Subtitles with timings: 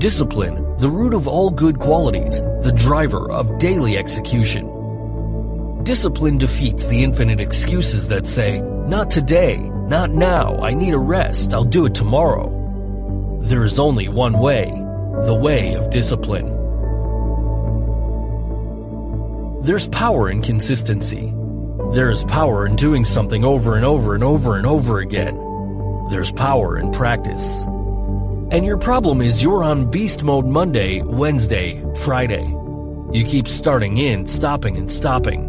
[0.00, 4.64] Discipline, the root of all good qualities, the driver of daily execution.
[5.84, 11.52] Discipline defeats the infinite excuses that say, not today, not now, I need a rest,
[11.52, 12.48] I'll do it tomorrow.
[13.42, 14.70] There is only one way,
[15.26, 16.48] the way of discipline.
[19.62, 21.30] There's power in consistency.
[21.92, 25.36] There is power in doing something over and over and over and over again.
[26.08, 27.44] There's power in practice.
[28.52, 32.44] And your problem is you're on beast mode Monday, Wednesday, Friday.
[33.12, 35.46] You keep starting in, stopping and stopping.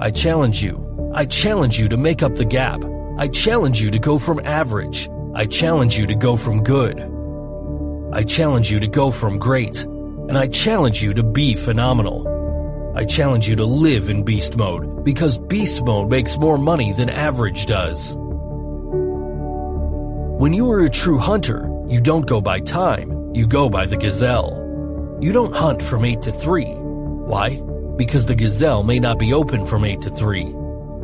[0.00, 1.12] I challenge you.
[1.14, 2.84] I challenge you to make up the gap.
[3.16, 5.08] I challenge you to go from average.
[5.36, 6.98] I challenge you to go from good.
[8.12, 12.26] I challenge you to go from great and I challenge you to be phenomenal.
[12.96, 17.08] I challenge you to live in beast mode because beast mode makes more money than
[17.08, 18.16] average does.
[20.38, 23.96] When you are a true hunter, you don't go by time, you go by the
[23.96, 25.18] gazelle.
[25.20, 26.64] You don't hunt from 8 to 3.
[26.74, 27.56] Why?
[27.96, 30.44] Because the gazelle may not be open from 8 to 3.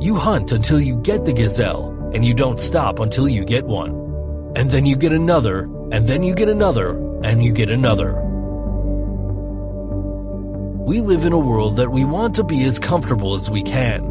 [0.00, 3.90] You hunt until you get the gazelle, and you don't stop until you get one.
[4.56, 8.14] And then you get another, and then you get another, and you get another.
[10.86, 14.06] We live in a world that we want to be as comfortable as we can.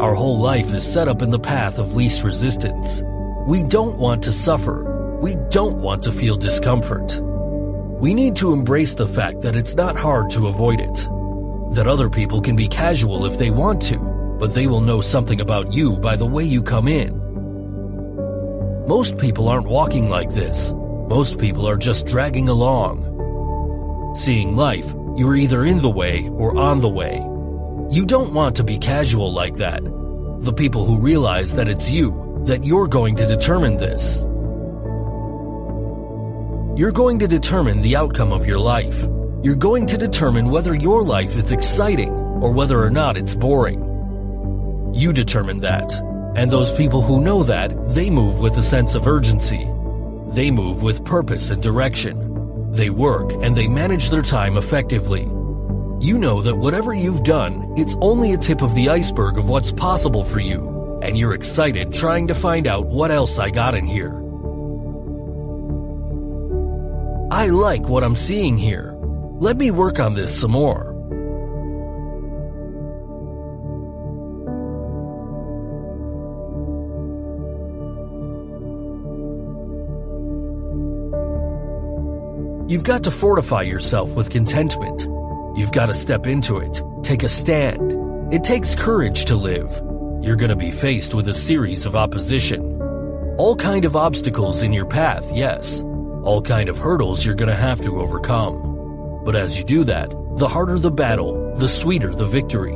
[0.00, 3.02] Our whole life is set up in the path of least resistance.
[3.46, 5.18] We don't want to suffer.
[5.20, 7.20] We don't want to feel discomfort.
[8.00, 10.94] We need to embrace the fact that it's not hard to avoid it.
[11.74, 13.98] That other people can be casual if they want to,
[14.38, 17.20] but they will know something about you by the way you come in.
[18.86, 20.72] Most people aren't walking like this.
[20.72, 23.10] Most people are just dragging along.
[24.16, 27.18] Seeing life you're either in the way or on the way.
[27.88, 29.82] You don't want to be casual like that.
[30.40, 34.18] The people who realize that it's you, that you're going to determine this.
[36.78, 38.98] You're going to determine the outcome of your life.
[39.42, 44.92] You're going to determine whether your life is exciting or whether or not it's boring.
[44.92, 45.92] You determine that.
[46.36, 49.68] And those people who know that, they move with a sense of urgency.
[50.32, 52.72] They move with purpose and direction.
[52.72, 55.22] They work and they manage their time effectively.
[56.00, 59.70] You know that whatever you've done, it's only a tip of the iceberg of what's
[59.70, 60.58] possible for you,
[61.04, 64.14] and you're excited trying to find out what else I got in here.
[67.30, 68.96] I like what I'm seeing here.
[69.38, 70.92] Let me work on this some more.
[82.66, 85.02] You've got to fortify yourself with contentment.
[85.54, 88.32] You've got to step into it, take a stand.
[88.32, 89.93] It takes courage to live.
[90.24, 92.80] You're going to be faced with a series of opposition.
[93.36, 95.82] All kind of obstacles in your path, yes.
[95.82, 99.20] All kind of hurdles you're going to have to overcome.
[99.26, 100.08] But as you do that,
[100.38, 102.72] the harder the battle, the sweeter the victory.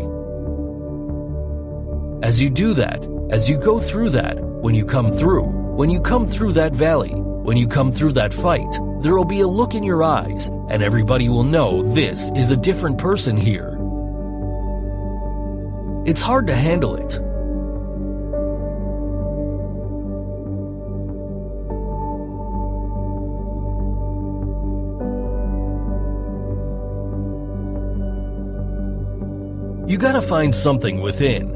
[2.22, 6.02] As you do that, as you go through that, when you come through, when you
[6.02, 9.74] come through that valley, when you come through that fight, there will be a look
[9.74, 13.74] in your eyes, and everybody will know this is a different person here.
[16.04, 17.18] It's hard to handle it.
[29.88, 31.48] You gotta find something within.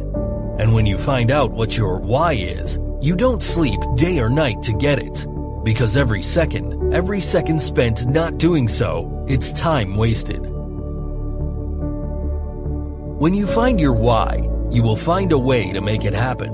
[0.59, 4.62] And when you find out what your why is, you don't sleep day or night
[4.62, 5.26] to get it.
[5.62, 10.41] Because every second, every second spent not doing so, it's time wasted.
[13.20, 16.53] When you find your why, you will find a way to make it happen.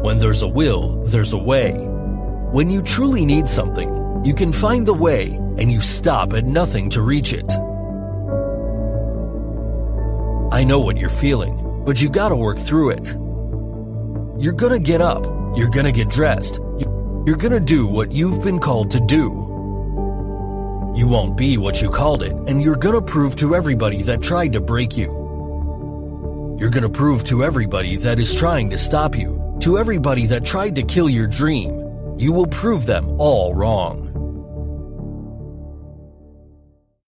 [0.00, 1.72] When there's a will, there's a way.
[2.52, 6.88] When you truly need something, you can find the way and you stop at nothing
[6.90, 7.52] to reach it.
[10.62, 13.08] I know what you're feeling, but you gotta work through it.
[14.40, 15.24] You're gonna get up,
[15.56, 16.60] you're gonna get dressed,
[17.26, 19.24] you're gonna do what you've been called to do.
[20.94, 24.52] You won't be what you called it, and you're gonna prove to everybody that tried
[24.52, 26.56] to break you.
[26.60, 30.76] You're gonna prove to everybody that is trying to stop you, to everybody that tried
[30.76, 34.11] to kill your dream, you will prove them all wrong.